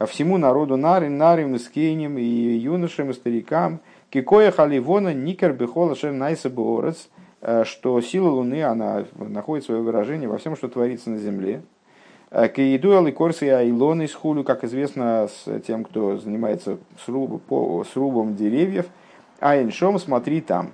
всему 0.07 0.39
народу 0.39 0.77
нарим, 0.77 1.19
нарим, 1.19 1.59
скейним 1.59 2.17
и 2.17 2.23
юношам, 2.23 3.11
и 3.11 3.13
старикам, 3.13 3.81
кикоя 4.09 4.51
халивона 4.51 5.13
никер 5.13 5.53
бехола 5.53 5.95
шер 5.95 6.13
найса 6.13 6.49
боорец, 6.49 7.09
э, 7.09 7.28
что 7.65 8.01
сила 8.01 8.31
Луны, 8.31 8.63
она 8.63 9.05
находит 9.17 9.65
свое 9.65 9.81
выражение 9.81 10.29
во 10.29 10.39
всем, 10.39 10.57
что 10.57 10.69
творится 10.69 11.11
на 11.11 11.19
Земле. 11.19 11.63
Э, 12.31 12.49
Киеду 12.49 13.07
и 13.07 13.13
корси 13.13 14.13
хулю, 14.13 14.45
как 14.45 14.65
известно 14.65 15.29
с 15.29 15.61
тем, 15.61 15.85
кто 15.85 16.19
занимается 16.19 16.79
сруб, 17.05 17.43
по, 17.43 17.85
срубом 17.85 18.37
деревьев, 18.37 18.87
Айншом, 19.41 19.99
смотри 19.99 20.41
там. 20.41 20.73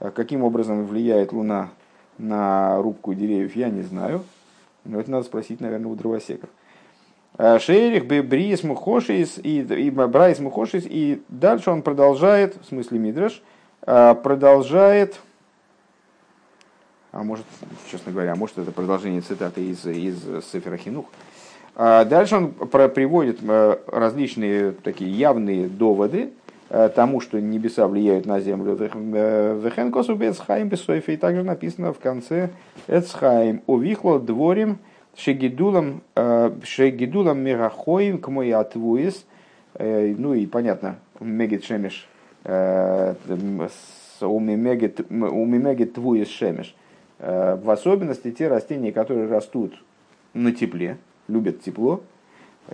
Э, 0.00 0.10
каким 0.14 0.42
образом 0.42 0.84
влияет 0.84 1.32
Луна 1.32 1.70
на 2.18 2.82
рубку 2.82 3.14
деревьев, 3.14 3.56
я 3.56 3.70
не 3.70 3.82
знаю. 3.82 4.24
Но 4.84 5.00
это 5.00 5.10
надо 5.10 5.24
спросить, 5.24 5.60
наверное, 5.60 5.90
у 5.90 5.94
дровосеков. 5.94 6.50
Э, 7.38 7.58
Шейрих, 7.58 8.06
Брис 8.06 8.62
Мухошис 8.62 9.38
и, 9.42 9.60
и 9.60 9.90
Брайс 9.90 10.38
Мухошис. 10.38 10.84
И 10.86 11.22
дальше 11.28 11.70
он 11.70 11.82
продолжает, 11.82 12.56
в 12.60 12.66
смысле 12.66 12.98
Мидраш, 12.98 13.42
э, 13.86 14.14
продолжает, 14.22 15.18
а 17.12 17.22
может, 17.22 17.46
честно 17.90 18.12
говоря, 18.12 18.34
может 18.34 18.58
это 18.58 18.72
продолжение 18.72 19.20
цитаты 19.20 19.64
из, 19.66 19.84
из 19.86 20.18
Сефера 20.52 20.76
Хинух. 20.76 21.06
Дальше 21.76 22.36
он 22.36 22.52
приводит 22.52 23.40
различные 23.86 24.72
такие 24.72 25.10
явные 25.10 25.68
доводы, 25.68 26.30
Э, 26.72 26.88
тому, 26.88 27.20
что 27.20 27.40
небеса 27.40 27.88
влияют 27.88 28.26
на 28.26 28.38
землю. 28.38 28.74
Вехенкосу 28.74 30.14
бецхайм 30.14 30.68
бесойфе. 30.68 31.14
И 31.14 31.16
также 31.16 31.42
написано 31.42 31.92
в 31.92 31.98
конце 31.98 32.50
Эцхайм. 32.86 33.62
Увихло 33.66 34.20
дворим 34.20 34.78
шегидулам 35.16 36.02
э, 36.14 36.52
шегидулам 36.62 37.40
мирахоим 37.40 38.18
к 38.18 38.28
мой 38.28 38.52
отвуис. 38.52 39.26
Э, 39.74 40.14
ну 40.16 40.32
и 40.34 40.46
понятно, 40.46 41.00
мегет 41.18 41.64
шемеш 41.64 42.06
умимегет 44.20 45.92
твуис 45.92 46.28
шемеш. 46.28 46.74
В 47.20 47.70
особенности 47.70 48.30
те 48.32 48.48
растения, 48.48 48.92
которые 48.92 49.28
растут 49.28 49.74
на 50.32 50.52
тепле, 50.52 50.96
любят 51.28 51.60
тепло. 51.60 52.00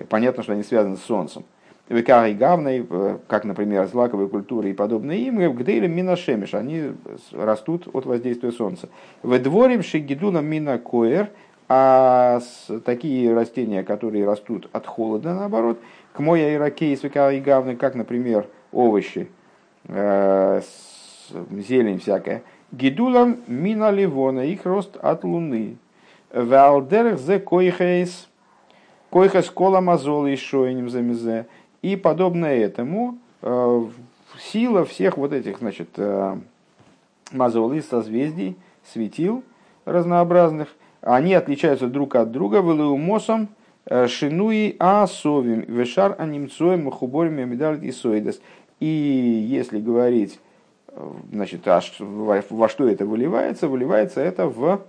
Понятно, 0.09 0.43
что 0.43 0.53
они 0.53 0.63
связаны 0.63 0.97
с 0.97 1.03
солнцем 1.03 1.45
векарой 1.89 2.35
гавной, 2.35 2.87
э, 2.89 3.19
как, 3.29 3.45
например, 3.45 3.87
злаковые 3.87 4.29
культуры 4.29 4.71
и 4.71 4.75
подобные 4.75 5.21
им, 5.21 5.53
гдейлем 5.55 5.93
минашемиш, 5.93 6.55
они 6.55 6.93
растут 7.33 7.89
от 7.93 8.07
воздействия 8.07 8.53
солнца. 8.53 8.89
В 9.23 9.39
дворим 9.39 9.83
шигидуна 9.83 10.39
мина 10.39 10.79
коэр, 10.79 11.31
а 11.69 12.41
такие 12.85 13.35
растения, 13.35 13.83
которые 13.83 14.25
растут 14.25 14.69
от 14.73 14.87
холода, 14.87 15.35
наоборот, 15.35 15.79
к 16.13 16.21
моей 16.21 16.57
иракей 16.57 16.95
векарой 17.01 17.41
гавной, 17.41 17.77
как, 17.77 17.95
например, 17.95 18.47
овощи, 18.73 19.29
э, 19.89 20.61
зелень 21.51 21.99
всякая, 22.01 22.43
гидулам 22.73 23.39
мина 23.47 23.91
ливона, 23.91 24.41
их 24.41 24.65
рост 24.65 24.97
от 24.97 25.25
луны. 25.25 25.77
Валдерх 26.33 27.19
зе 27.19 27.39
койхейс, 27.39 28.29
койхес 29.11 29.51
кола 29.51 29.81
мазола 29.81 30.27
и 30.27 30.37
шоинем 30.37 30.91
замезе. 30.91 31.47
И 31.83 31.97
подобно 31.97 32.47
этому 32.47 33.19
э, 33.43 33.85
сила 34.39 34.85
всех 34.85 35.17
вот 35.17 35.33
этих, 35.33 35.59
значит, 35.59 35.91
э, 35.97 36.37
мазолы, 37.33 37.81
созвездий, 37.83 38.57
светил 38.93 39.43
разнообразных, 39.85 40.69
они 41.01 41.35
отличаются 41.35 41.87
друг 41.87 42.17
от 42.17 42.33
друга 42.33 42.59
велеумосом 42.59 43.49
э, 43.85 44.09
шинуи 44.09 44.75
асовим 44.79 45.61
вешар 45.61 46.17
анимцоем 46.19 46.85
махуборим 46.85 47.49
медаль 47.49 47.85
и 47.85 47.93
соидес. 47.93 48.41
И 48.81 48.87
если 48.87 49.81
говорить, 49.81 50.41
значит, 51.33 51.67
а 51.69 51.81
во 51.99 52.69
что 52.69 52.89
это 52.89 53.07
выливается, 53.07 53.69
выливается 53.69 54.21
это 54.21 54.47
в 54.47 54.83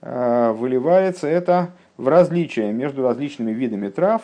выливается 0.00 1.28
это 1.28 1.70
в 1.96 2.08
различие 2.08 2.72
между 2.72 3.02
различными 3.02 3.52
видами 3.52 3.88
трав, 3.88 4.22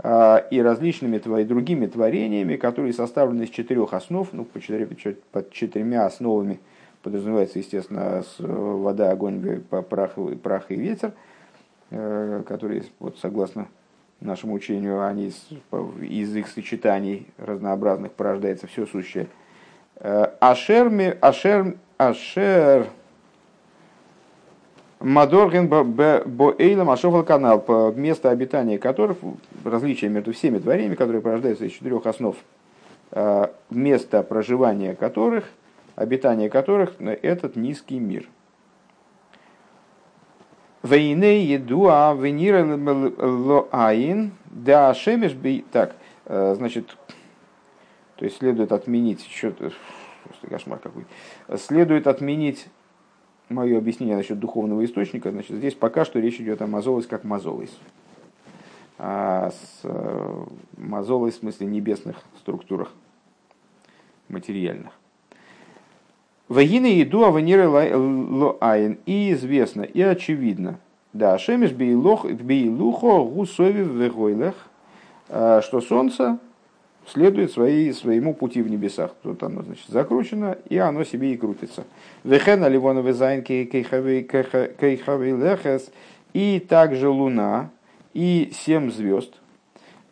а, 0.00 0.36
и 0.50 0.60
различными 0.60 1.18
твои, 1.18 1.44
другими 1.44 1.86
творениями, 1.86 2.56
которые 2.56 2.92
составлены 2.92 3.42
из 3.42 3.50
четырех 3.50 3.92
основ, 3.94 4.28
ну, 4.32 4.44
по 4.44 4.60
четыре, 4.60 4.86
под 5.32 5.50
четырьмя 5.50 6.06
основами 6.06 6.60
подразумевается, 7.02 7.58
естественно, 7.58 8.22
вода, 8.38 9.10
огонь, 9.10 9.60
прах, 9.60 10.12
прах 10.42 10.70
и 10.70 10.76
ветер, 10.76 11.12
э, 11.90 12.42
которые, 12.46 12.84
вот, 13.00 13.18
согласно 13.18 13.66
нашему 14.20 14.54
учению, 14.54 15.04
они 15.04 15.32
из 16.00 16.36
их 16.36 16.48
сочетаний 16.48 17.26
разнообразных 17.36 18.12
порождается 18.12 18.68
все 18.68 18.86
сущее. 18.86 19.26
Э, 20.00 20.28
ашер, 20.40 20.90
ашер, 21.20 21.76
ашер, 21.96 22.86
Мадорген 25.00 25.68
Боэйлом 25.68 26.90
Ашофал 26.90 27.22
канал, 27.22 27.64
место 27.94 28.30
обитания 28.30 28.78
которых, 28.78 29.18
различие 29.64 30.10
между 30.10 30.32
всеми 30.32 30.58
творениями, 30.58 30.96
которые 30.96 31.22
порождаются 31.22 31.66
из 31.66 31.72
четырех 31.72 32.06
основ, 32.06 32.36
э, 33.12 33.46
место 33.70 34.22
проживания 34.22 34.94
которых 34.94 35.44
обитание 35.98 36.48
которых 36.48 36.92
этот 37.00 37.56
низкий 37.56 37.98
мир. 37.98 38.28
Вейне 40.84 41.44
еду 41.44 41.88
а 41.88 42.14
венира 42.14 42.64
лоаин 42.64 44.30
да 44.44 44.94
шемеш 44.94 45.32
би... 45.32 45.64
Так, 45.72 45.96
э, 46.26 46.54
значит, 46.56 46.96
то 48.18 48.24
есть 48.24 48.38
следует 48.38 48.72
отменить, 48.72 49.24
что-то, 49.30 49.72
просто 50.24 50.46
кошмар 50.48 50.80
какой, 50.80 51.04
следует 51.56 52.06
отменить 52.08 52.66
мое 53.48 53.78
объяснение 53.78 54.16
насчет 54.16 54.38
духовного 54.40 54.84
источника, 54.84 55.30
значит, 55.30 55.56
здесь 55.56 55.74
пока 55.74 56.04
что 56.04 56.18
речь 56.18 56.40
идет 56.40 56.60
о 56.60 56.66
мазолос 56.66 57.06
как 57.06 57.24
мазолос. 57.24 57.70
А 58.98 59.50
с 59.52 59.80
э, 59.84 60.44
мазолос 60.76 61.34
в 61.34 61.38
смысле 61.38 61.68
небесных 61.68 62.16
структурах, 62.40 62.90
материальных. 64.28 64.92
Вагина 66.48 66.86
еду 66.86 67.24
аванира 67.24 67.68
лоаин. 67.68 68.98
И 69.06 69.32
известно, 69.32 69.82
и 69.82 70.00
очевидно, 70.00 70.80
да, 71.12 71.38
шемеш 71.38 71.70
бейлухо 71.70 73.22
гусови 73.22 73.84
вегойлех, 73.84 74.56
э, 75.28 75.60
что 75.62 75.80
солнце 75.80 76.40
следует 77.12 77.52
своей, 77.52 77.92
своему 77.92 78.34
пути 78.34 78.62
в 78.62 78.70
небесах. 78.70 79.12
Тут 79.22 79.42
оно, 79.42 79.62
значит, 79.62 79.86
закручено, 79.88 80.58
и 80.68 80.78
оно 80.78 81.04
себе 81.04 81.32
и 81.32 81.36
крутится. 81.36 81.84
Вехена 82.24 82.68
ливона 82.68 83.00
везайн 83.00 83.42
кейхавей 83.42 84.22
лехес, 85.32 85.90
и 86.32 86.60
также 86.60 87.08
луна, 87.08 87.70
и 88.14 88.52
семь 88.54 88.90
звезд. 88.90 89.34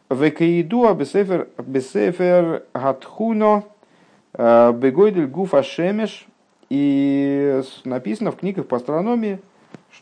Векаиду 0.08 0.94
бесефер 0.94 1.48
бесефер 1.58 2.64
гатхуно 2.72 3.64
э, 4.34 4.72
бегойдель 4.72 5.26
гуфа 5.26 5.62
шемеш, 5.62 6.26
и 6.68 7.62
написано 7.84 8.32
в 8.32 8.36
книгах 8.36 8.66
по 8.66 8.76
астрономии, 8.76 9.38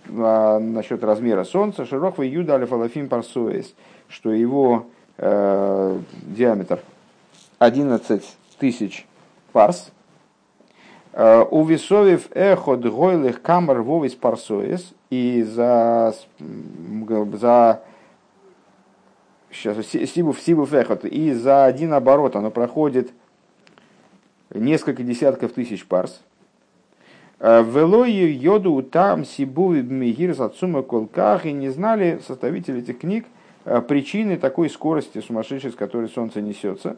а, 0.09 0.59
насчет 0.59 1.03
размера 1.05 1.45
Солнца, 1.45 1.85
Широхва 1.85 2.23
Юда 2.23 2.57
Алифалафим 2.57 3.09
Парсуэс, 3.09 3.75
что 4.09 4.33
его 4.33 4.87
э, 5.19 5.99
диаметр 6.23 6.81
11 7.59 8.37
тысяч 8.59 9.07
парс. 9.53 9.91
Э, 11.13 11.45
у 11.51 11.65
весовев 11.65 12.29
эход 12.35 12.85
гойлых 12.85 13.41
камер 13.43 13.83
вовис 13.83 14.15
парсоис 14.15 14.93
и 15.11 15.43
за, 15.43 16.15
за 17.33 17.83
сейчас 19.53 19.87
сибув 19.87 20.41
сибув 20.41 20.73
эход 20.73 21.05
и 21.05 21.33
за 21.33 21.65
один 21.67 21.93
оборот 21.93 22.37
оно 22.37 22.51
проходит 22.51 23.13
несколько 24.51 25.03
десятков 25.03 25.53
тысяч 25.53 25.87
парс. 25.87 26.21
Э, 27.39 27.63
Велою 27.63 28.37
йоду 28.37 28.83
там 28.83 29.25
сибуви 29.25 29.83
бмигир 29.83 30.35
сацума 30.35 30.83
колках 30.83 31.47
и 31.47 31.53
не 31.53 31.69
знали 31.69 32.21
составители 32.27 32.81
этих 32.81 32.99
книг 32.99 33.27
причины 33.65 34.37
такой 34.37 34.69
скорости 34.69 35.21
сумасшедшей, 35.21 35.73
с 35.73 35.75
которой 35.75 36.09
солнце 36.09 36.41
несется. 36.41 36.97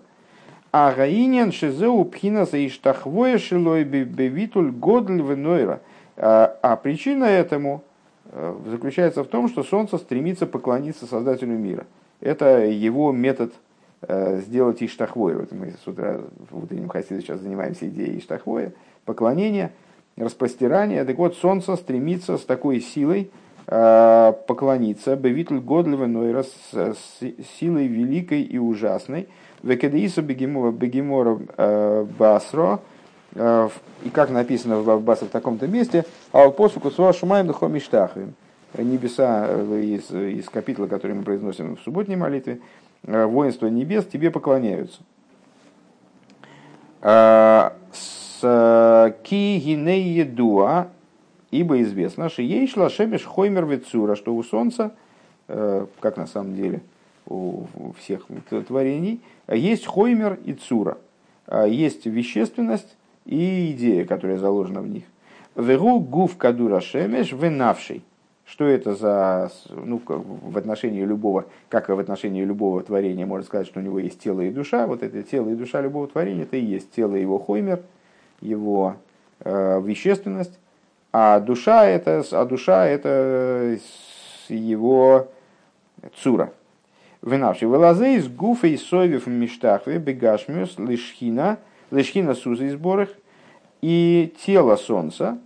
А 0.73 0.93
гаинен 0.93 1.53
шизеу 1.53 2.05
пхинаса 2.05 2.57
и 2.57 2.69
штахвоя 2.69 3.39
шилой 3.39 3.85
бевитуль 3.85 4.71
годль 4.71 5.23
венойра. 5.23 5.81
Э, 6.17 6.49
а 6.61 6.77
причина 6.77 7.25
этому 7.25 7.83
э, 8.27 8.57
заключается 8.67 9.23
в 9.23 9.29
том, 9.29 9.49
что 9.49 9.63
солнце 9.63 9.97
стремится 9.99 10.47
поклониться 10.47 11.07
Создателю 11.07 11.57
мира. 11.57 11.87
Это 12.21 12.65
его 12.65 13.13
метод 13.13 13.53
сделать 14.09 14.83
Иштахвой. 14.83 15.35
Вот 15.37 15.53
мы 15.53 15.73
с 15.83 15.87
утра 15.87 16.21
в 16.51 16.63
утреннем 16.63 16.89
хасиде 16.89 17.23
сейчас 17.23 17.41
занимаемся 17.41 17.89
идеей 17.89 18.19
Иштахвоя. 18.19 18.73
Поклонение, 19.05 19.73
распростирание. 20.17 21.05
Так 21.05 21.17
вот, 21.17 21.35
солнце 21.37 21.75
стремится 21.77 22.37
с 22.37 22.45
такой 22.45 22.81
силой 22.81 23.31
Э, 23.31 23.46
поклониться 23.67 25.17
Бевитль 25.17 25.59
Годлева 25.59 26.07
Нойра 26.07 26.45
с 26.45 26.95
силой 27.59 27.89
великой 27.89 28.43
и 28.43 28.59
ужасной. 28.59 29.29
Векадеиса 29.63 30.23
Бегемора 30.23 31.39
э, 31.57 32.07
Басро, 32.19 32.81
э, 33.35 33.69
и 34.05 34.11
как 34.11 34.31
написано 34.31 34.79
в 34.79 35.03
Басе 35.03 35.25
в 35.25 35.31
таком-то 35.31 35.67
месте, 35.67 36.05
а 36.33 36.51
посуку 36.51 36.91
Суа 36.91 37.13
Шумаем 37.13 37.49
Духом 37.49 37.77
Иштахвим. 37.77 38.35
Небеса 38.77 39.47
из, 39.81 40.11
из 40.11 40.49
капитла, 40.49 40.87
который 40.87 41.15
мы 41.15 41.23
произносим 41.23 41.77
в 41.77 41.81
субботней 41.81 42.17
молитве, 42.17 42.61
воинство 43.03 43.69
небес 43.69 44.05
тебе 44.05 44.31
поклоняются. 44.31 45.01
С 47.01 49.15
Кигинеедуа 49.23 50.89
Ибо 51.57 51.81
известно, 51.81 52.29
что 52.29 52.43
ей 52.43 52.67
шла 52.69 52.91
шемеш 52.91 53.25
хоймер 53.25 53.65
вецура, 53.65 54.15
что 54.15 54.35
у 54.35 54.43
солнца, 54.43 54.93
э, 55.49 55.87
как 56.01 56.19
на 56.19 56.27
самом 56.27 56.55
деле 56.55 56.83
у 57.27 57.65
всех 57.99 58.27
творений, 58.69 59.23
есть 59.49 59.87
хоймер 59.87 60.39
и 60.45 60.53
цура. 60.53 60.99
А 61.47 61.67
есть 61.67 62.05
вещественность 62.05 62.95
и 63.25 63.73
идея, 63.73 64.05
которая 64.05 64.37
заложена 64.37 64.83
в 64.83 64.89
них. 64.89 65.05
Вегу 65.55 65.99
гуф 65.99 66.37
кадура 66.37 66.81
шемеш 66.81 67.33
венавший. 67.33 68.05
Что 68.45 68.67
это 68.67 68.95
за, 68.95 69.51
ну, 69.71 70.01
в 70.07 70.59
отношении 70.59 71.03
любого, 71.05 71.47
как 71.71 71.89
в 71.89 71.99
отношении 71.99 72.45
любого 72.45 72.83
творения 72.83 73.25
можно 73.25 73.47
сказать, 73.47 73.67
что 73.67 73.81
у 73.81 73.83
него 73.83 73.99
есть 73.99 74.21
тело 74.21 74.43
и 74.43 74.51
душа, 74.51 74.87
вот 74.87 75.03
это 75.03 75.23
тело 75.23 75.49
и 75.49 75.55
душа 75.55 75.81
любого 75.81 76.07
творения, 76.07 76.43
это 76.43 76.59
и 76.59 76.65
есть 76.65 76.93
тело 76.93 77.17
его 77.17 77.39
хоймер, 77.39 77.81
его 78.41 78.97
э, 79.41 79.81
вещественность, 79.83 80.61
а 81.19 81.41
душа 81.41 81.87
это, 81.87 82.23
а 82.33 82.45
душа 82.45 82.87
это 82.87 83.79
его 84.51 85.29
цура. 86.23 86.53
Вынавший 87.23 87.69
вылазы 87.69 88.17
из 88.17 88.29
гуфа 88.29 88.67
и 88.67 88.77
совев 88.77 89.27
миштахве 89.27 89.97
бегашмиус 89.97 90.77
лишхина, 90.77 91.57
лишхина 91.91 92.35
суза 92.35 92.65
из 92.65 92.77
борых, 92.77 93.09
и 93.81 94.35
тело 94.45 94.77
солнца, 94.77 95.39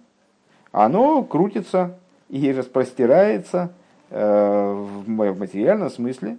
оно 0.73 1.23
крутится 1.23 1.97
и 2.29 2.51
распростирается 2.51 3.73
э, 4.11 4.73
в 4.75 5.09
материальном 5.09 5.91
смысле 5.91 6.39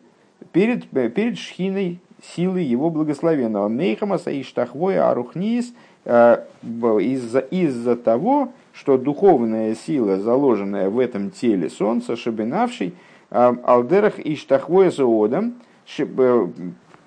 перед, 0.51 0.89
перед 0.89 1.37
шхиной 1.37 2.01
силы 2.35 2.59
его 2.59 2.89
благословенного. 2.89 3.69
Мейхамаса 3.69 4.31
и 4.31 4.43
штахвоя 4.43 5.09
арухнис 5.09 5.73
э, 6.03 6.43
из-за 6.63 7.39
из 7.39 8.01
того, 8.01 8.51
что 8.73 8.97
духовная 8.97 9.75
сила, 9.75 10.19
заложенная 10.19 10.89
в 10.89 10.99
этом 10.99 11.31
теле 11.31 11.69
солнца, 11.69 12.15
шабинавший, 12.15 12.93
алдерах 13.29 14.19
и 14.19 14.35
штахвоя 14.35 14.91
заодом, 14.91 15.55
э, 15.97 16.05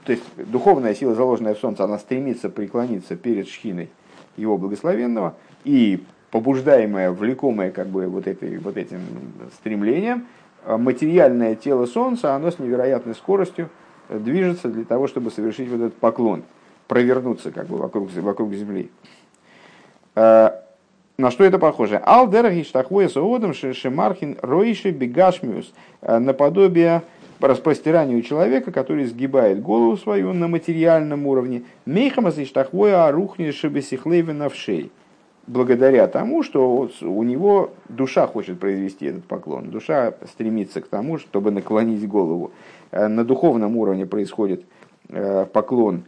то 0.05 0.13
есть 0.13 0.23
духовная 0.37 0.95
сила, 0.95 1.15
заложенная 1.15 1.55
в 1.55 1.59
солнце, 1.59 1.85
она 1.85 1.99
стремится 1.99 2.49
преклониться 2.49 3.17
перед 3.17 3.49
шхиной 3.49 3.91
его 4.37 4.59
благословенного, 4.59 5.35
и 5.65 6.03
побуждаемая, 6.31 7.13
влекомая 7.13 7.71
как 7.71 7.89
бы 7.89 8.07
вот, 8.07 8.27
этой, 8.27 8.59
вот 8.59 8.77
этим 8.77 9.01
стремлением, 9.55 10.27
а, 10.65 10.79
материальное 10.79 11.55
тело 11.55 11.87
солнца, 11.87 12.35
оно 12.35 12.51
с 12.51 12.59
невероятной 12.59 13.15
скоростью 13.15 13.71
движется 14.09 14.69
для 14.69 14.85
того, 14.85 15.07
чтобы 15.07 15.31
совершить 15.31 15.69
вот 15.71 15.81
этот 15.81 15.95
поклон, 15.95 16.43
провернуться 16.89 17.51
как 17.51 17.67
бы 17.67 17.77
вокруг, 17.77 18.11
вокруг 18.13 18.53
Земли. 18.53 18.91
На 21.17 21.31
что 21.31 21.45
это 21.45 21.59
похоже? 21.59 21.97
Алдерахи 21.99 22.65
штахвоя 22.65 23.09
соодом 23.09 23.55
шемархин 23.55 24.37
ройши 24.43 24.91
бегашмиус. 24.91 25.73
Наподобие 26.03 27.03
распростиранию 27.41 28.23
человека, 28.23 28.73
который 28.73 29.05
сгибает 29.05 29.63
голову 29.63 29.97
свою 29.97 30.33
на 30.33 30.49
материальном 30.49 31.27
уровне. 31.27 31.63
Мейхамас 31.87 32.39
и 32.39 32.49
арухни 32.89 33.51
шебесихлейвенавшей. 33.51 34.91
Благодаря 35.47 36.07
тому, 36.07 36.43
что 36.43 36.89
у 37.03 37.23
него 37.23 37.71
душа 37.89 38.27
хочет 38.27 38.59
произвести 38.59 39.07
этот 39.07 39.25
поклон. 39.25 39.71
Душа 39.71 40.15
стремится 40.27 40.81
к 40.81 40.89
тому, 40.89 41.19
чтобы 41.19 41.51
наклонить 41.51 42.09
голову. 42.09 42.51
Э, 42.91 43.09
на 43.09 43.25
духовном 43.25 43.77
уровне 43.77 44.07
происходит 44.07 44.65
э, 45.11 45.45
поклон 45.53 46.05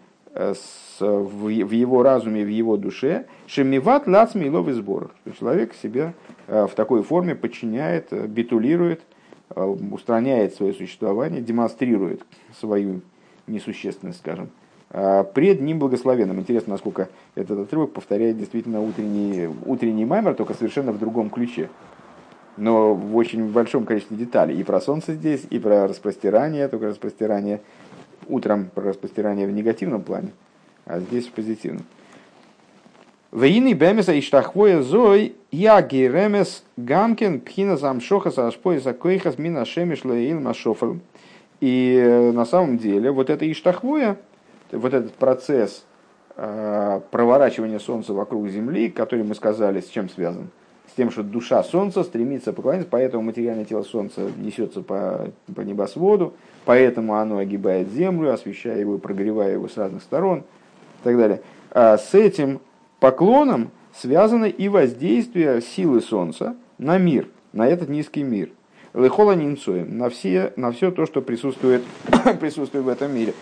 в, 1.00 1.46
в 1.46 1.70
его 1.70 2.02
разуме, 2.02 2.44
в 2.44 2.48
его 2.48 2.76
душе, 2.76 3.26
шемиват 3.46 4.06
лац 4.06 4.34
милов 4.34 4.68
сборах. 4.70 5.10
Человек 5.38 5.74
себя 5.74 6.14
э, 6.46 6.66
в 6.66 6.74
такой 6.74 7.02
форме 7.02 7.34
подчиняет, 7.34 8.08
э, 8.12 8.26
битулирует, 8.26 9.02
э, 9.54 9.62
устраняет 9.62 10.54
свое 10.54 10.72
существование, 10.72 11.40
демонстрирует 11.40 12.22
свою 12.58 13.00
несущественность, 13.46 14.18
скажем, 14.18 14.50
пред 15.34 15.60
ним 15.60 15.78
благословенным. 15.78 16.40
Интересно, 16.40 16.72
насколько 16.72 17.08
этот 17.34 17.58
отрывок 17.58 17.92
повторяет 17.92 18.38
действительно 18.38 18.80
утренний, 18.80 19.48
утренний 19.64 20.04
маймер, 20.04 20.34
только 20.34 20.54
совершенно 20.54 20.92
в 20.92 20.98
другом 20.98 21.28
ключе. 21.28 21.68
Но 22.56 22.94
в 22.94 23.14
очень 23.16 23.52
большом 23.52 23.84
количестве 23.84 24.16
деталей. 24.16 24.58
И 24.58 24.64
про 24.64 24.80
солнце 24.80 25.14
здесь, 25.14 25.44
и 25.50 25.58
про 25.58 25.86
распростирание, 25.86 26.68
только 26.68 26.88
распростирание 26.88 27.60
утром, 28.28 28.70
про 28.74 28.84
распростирание 28.84 29.46
в 29.46 29.52
негативном 29.52 30.02
плане– 30.02 30.32
а 30.86 31.00
здесь 31.00 31.26
в 31.26 31.32
позитивном. 31.32 31.84
Вейны 33.32 33.74
бемеса 33.74 34.12
и 34.12 34.20
штахвоя 34.20 34.80
зой 34.80 35.34
яги 35.50 36.08
ремес 36.08 36.62
гамкин 36.76 37.40
пхина 37.40 37.76
замшоха 37.76 38.30
сашпоиса 38.30 38.94
койхас 38.94 39.36
мина 39.36 39.64
шемиш 39.64 40.04
леил 40.04 40.40
машофел. 40.40 41.00
И 41.60 42.00
э, 42.00 42.32
на 42.32 42.46
самом 42.46 42.78
деле 42.78 43.10
вот 43.10 43.28
это 43.30 43.50
иштахвоя, 43.50 44.16
вот 44.70 44.94
этот 44.94 45.14
процесс 45.14 45.84
э, 46.36 47.00
проворачивания 47.10 47.78
Солнца 47.78 48.14
вокруг 48.14 48.48
Земли, 48.48 48.88
который 48.88 49.24
мы 49.24 49.34
сказали, 49.34 49.80
с 49.80 49.88
чем 49.88 50.08
связан? 50.08 50.50
Тем, 50.96 51.10
что 51.10 51.22
душа 51.22 51.62
Солнца 51.62 52.02
стремится 52.04 52.54
поклониться, 52.54 52.88
поэтому 52.90 53.22
материальное 53.22 53.66
тело 53.66 53.82
Солнца 53.82 54.30
несется 54.38 54.80
по, 54.80 55.30
по 55.54 55.60
небосводу, 55.60 56.32
поэтому 56.64 57.16
оно 57.16 57.36
огибает 57.36 57.88
Землю, 57.90 58.32
освещая 58.32 58.80
его, 58.80 58.96
прогревая 58.96 59.52
его 59.52 59.68
с 59.68 59.76
разных 59.76 60.02
сторон 60.02 60.38
и 60.38 61.04
так 61.04 61.18
далее. 61.18 61.42
А 61.70 61.98
с 61.98 62.14
этим 62.14 62.60
поклоном 62.98 63.70
связано 63.94 64.46
и 64.46 64.68
воздействие 64.68 65.60
силы 65.60 66.00
Солнца 66.00 66.56
на 66.78 66.96
мир, 66.96 67.28
на 67.52 67.68
этот 67.68 67.90
низкий 67.90 68.22
мир. 68.22 68.48
Лехола 68.94 69.32
нинцуем, 69.32 69.98
на, 69.98 70.08
все, 70.08 70.54
на 70.56 70.72
все 70.72 70.90
то, 70.90 71.04
что 71.04 71.20
присутствует, 71.20 71.82
присутствует 72.40 72.86
в 72.86 72.88
этом 72.88 73.14
мире. 73.14 73.34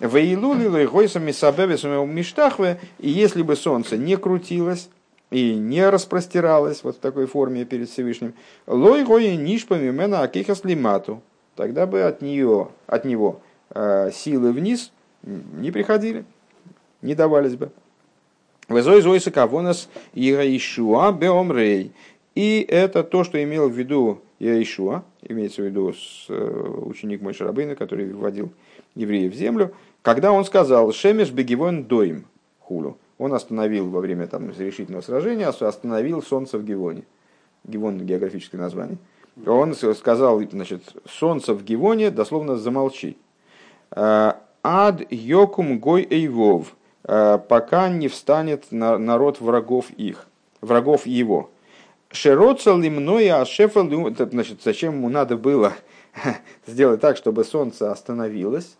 Вейлули 0.00 0.66
лейгойсами 0.66 1.30
сабевесами 1.30 2.06
миштахве, 2.06 2.80
и 2.98 3.10
если 3.10 3.42
бы 3.42 3.54
солнце 3.54 3.98
не 3.98 4.16
крутилось 4.16 4.88
и 5.32 5.54
не 5.54 5.88
распростиралось 5.88 6.84
вот 6.84 6.96
в 6.96 6.98
такой 7.00 7.26
форме 7.26 7.64
перед 7.64 7.88
Всевышним, 7.88 8.34
лойгои 8.66 9.34
нишпами 9.34 9.90
мена 9.90 10.20
акихас 10.20 10.62
лимату, 10.64 11.22
тогда 11.56 11.86
бы 11.86 12.02
от, 12.02 12.20
нее, 12.20 12.68
от 12.86 13.04
него 13.04 13.40
э, 13.70 14.10
силы 14.12 14.52
вниз 14.52 14.92
не 15.22 15.70
приходили, 15.70 16.24
не 17.00 17.14
давались 17.14 17.56
бы. 17.56 17.70
Везой 18.68 19.00
зойса 19.00 19.30
кавонас 19.30 19.88
Ишуа 20.14 21.12
беомрей. 21.12 21.92
И 22.34 22.64
это 22.68 23.02
то, 23.02 23.24
что 23.24 23.42
имел 23.42 23.68
в 23.68 23.72
виду 23.72 24.22
Яишуа, 24.38 25.04
имеется 25.22 25.62
в 25.62 25.66
виду 25.66 25.92
э, 26.28 26.74
ученик 26.86 27.20
Мой 27.20 27.34
Шарабейна, 27.34 27.76
который 27.76 28.12
вводил 28.12 28.50
евреев 28.94 29.32
в 29.32 29.36
землю, 29.36 29.74
когда 30.02 30.32
он 30.32 30.44
сказал 30.44 30.92
«Шемеш 30.92 31.30
бегивон 31.30 31.84
доим» 31.84 32.26
хулю. 32.60 32.96
Он 33.22 33.34
остановил 33.34 33.88
во 33.88 34.00
время 34.00 34.26
там, 34.26 34.50
решительного 34.50 35.02
сражения, 35.02 35.46
остановил 35.46 36.22
солнце 36.22 36.58
в 36.58 36.64
Гивоне. 36.64 37.04
Гивон– 37.64 37.98
географическое 38.06 38.60
название. 38.60 38.98
Он 39.46 39.74
сказал, 39.74 40.42
значит, 40.50 40.82
солнце 41.08 41.54
в 41.54 41.64
Гивоне, 41.64 42.10
дословно 42.10 42.56
замолчи. 42.56 43.16
«Ад 43.94 45.02
йокум 45.10 45.78
гой 45.78 46.06
эйвов» 46.08 46.74
Э, 47.04 47.38
пока 47.48 47.88
не 47.88 48.08
встанет 48.08 48.66
народ 48.70 49.40
врагов 49.40 49.90
их, 49.90 50.26
врагов 50.60 51.06
его. 51.06 51.50
Шероца 52.10 52.76
лимное 52.76 53.40
ашефа 53.40 53.88
значит, 54.30 54.62
зачем 54.62 54.94
ему 54.94 55.08
надо 55.08 55.36
было 55.36 55.72
сделать 56.66 57.00
так, 57.00 57.16
чтобы 57.16 57.44
солнце 57.44 57.90
остановилось, 57.90 58.76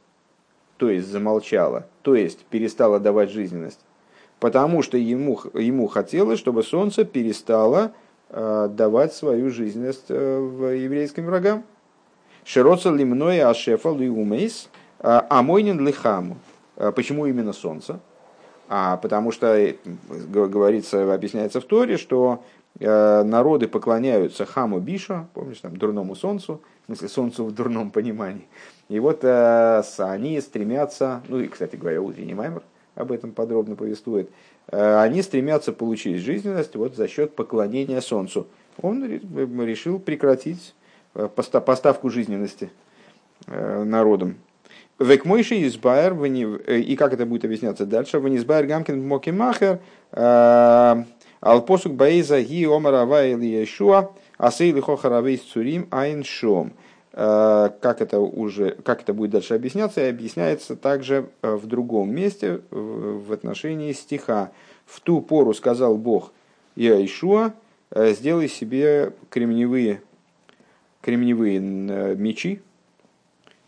то 0.76 0.88
есть 0.88 1.08
замолчало, 1.08 1.86
то 2.02 2.14
есть 2.14 2.44
перестало 2.44 3.00
давать 3.00 3.30
жизненность, 3.30 3.80
потому 4.42 4.82
что 4.82 4.98
ему, 4.98 5.40
ему 5.54 5.86
хотелось, 5.86 6.40
чтобы 6.40 6.64
солнце 6.64 7.04
перестало 7.04 7.92
э, 8.28 8.68
давать 8.72 9.14
свою 9.14 9.50
жизненность 9.50 10.06
э, 10.08 10.38
в 10.40 10.74
еврейским 10.74 11.26
врагам. 11.26 11.62
Широца 12.44 12.90
лимное 12.90 13.48
ашефа 13.48 13.90
лиумейс, 13.90 14.68
амойнин 14.98 15.86
лихаму. 15.86 16.38
Почему 16.74 17.26
именно 17.26 17.52
солнце? 17.52 18.00
А 18.68 18.96
потому 18.96 19.30
что 19.30 19.56
э, 19.56 19.76
говорится, 20.26 21.14
объясняется 21.14 21.60
в 21.60 21.64
Торе, 21.64 21.96
что 21.96 22.42
э, 22.80 23.22
народы 23.22 23.68
поклоняются 23.68 24.44
хаму 24.44 24.80
биша, 24.80 25.28
помнишь, 25.34 25.60
там, 25.60 25.76
дурному 25.76 26.16
солнцу, 26.16 26.60
в 26.82 26.86
смысле, 26.86 27.08
солнцу 27.08 27.44
в 27.44 27.54
дурном 27.54 27.92
понимании. 27.92 28.48
И 28.88 28.98
вот 28.98 29.20
э, 29.22 29.82
они 29.98 30.40
стремятся, 30.40 31.22
ну 31.28 31.38
и, 31.38 31.46
кстати 31.46 31.76
говоря, 31.76 32.02
утренний 32.02 32.34
маймер 32.34 32.62
об 32.94 33.12
этом 33.12 33.32
подробно 33.32 33.76
повествует, 33.76 34.30
они 34.68 35.22
стремятся 35.22 35.72
получить 35.72 36.18
жизненность 36.18 36.76
вот 36.76 36.94
за 36.94 37.08
счет 37.08 37.34
поклонения 37.34 38.00
солнцу. 38.00 38.46
Он 38.80 39.04
решил 39.04 39.98
прекратить 39.98 40.74
поставку 41.14 42.10
жизненности 42.10 42.70
народам. 43.46 44.36
Векмойши 45.02 45.66
избайр, 45.66 46.12
э, 46.14 46.78
и 46.78 46.96
как 46.96 47.12
это 47.12 47.26
будет 47.26 47.44
объясняться 47.44 47.86
дальше, 47.86 48.18
в 48.18 48.36
избайр 48.36 48.66
гамкин 48.66 49.06
мокимахер, 49.06 49.80
э, 50.12 51.04
алпосук 51.40 51.94
баиза 51.94 52.40
ги 52.40 52.64
омара 52.66 53.04
вайли 53.04 53.46
ешуа, 53.46 54.10
асей 54.38 54.72
лихо 54.72 54.96
харавейс 54.96 55.40
цурим 55.40 55.88
айн 55.90 56.22
шом. 56.22 56.72
Э, 57.12 57.70
как 57.80 58.00
это 58.00 58.20
уже, 58.20 58.72
как 58.84 59.02
это 59.02 59.12
будет 59.12 59.30
дальше 59.30 59.54
объясняться, 59.54 60.00
и 60.00 60.08
объясняется 60.08 60.76
также 60.76 61.28
в 61.42 61.66
другом 61.66 62.14
месте 62.14 62.62
в 62.70 63.32
отношении 63.32 63.92
стиха. 63.92 64.52
В 64.86 65.00
ту 65.00 65.20
пору 65.20 65.54
сказал 65.54 65.96
Бог 65.96 66.32
Иешуа, 66.76 67.52
сделай 67.94 68.48
себе 68.48 69.12
кремниевые, 69.30 70.02
кремниевые 71.02 71.60
мечи 71.60 72.62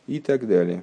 и 0.06 0.20
так 0.20 0.46
далее. 0.46 0.82